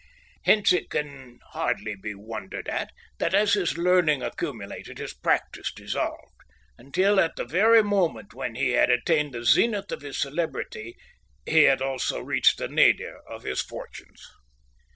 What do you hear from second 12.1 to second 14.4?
reached the nadir of his fortunes.